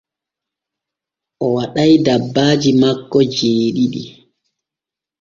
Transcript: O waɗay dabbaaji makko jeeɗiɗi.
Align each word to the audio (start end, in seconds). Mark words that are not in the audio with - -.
O 1.45 1.47
waɗay 1.55 1.91
dabbaaji 2.05 2.71
makko 2.81 3.17
jeeɗiɗi. 3.35 4.01